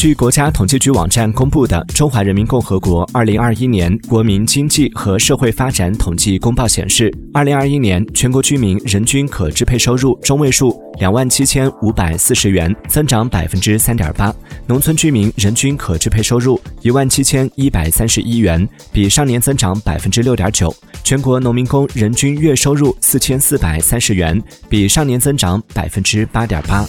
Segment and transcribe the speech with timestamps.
[0.00, 14.34] 据国家统计局网站公布的中华人民共和国二零二一年国民经济和社会发展统计公报显示二零二一年全国居民人均可支配收入中位数两万七千五百四十元增长百分之三点八
[14.66, 20.74] 农村居民人均可支配收入一万七千一百三十一元比上年增长百分之六点九
[21.04, 26.86] 全国农民工人均月收入四千四百三十元比上年增长百分之八点八。